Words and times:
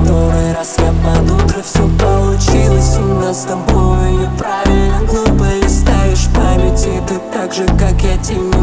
который 0.00 0.52
раз 0.54 0.76
я 0.78 0.92
под 1.04 1.30
утро 1.30 1.62
все 1.62 1.88
получилось 1.98 2.96
У 2.98 3.20
нас 3.20 3.42
с 3.42 3.44
тобой. 3.44 4.12
Неправильно 4.12 5.00
глупо 5.06 5.44
листаешь 5.62 6.28
памяти 6.34 7.02
Ты 7.06 7.18
так 7.32 7.52
же, 7.52 7.66
как 7.78 8.00
я 8.02 8.16
тебя 8.18 8.59